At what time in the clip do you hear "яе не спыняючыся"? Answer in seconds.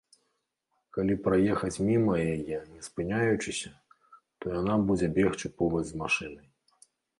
2.33-3.69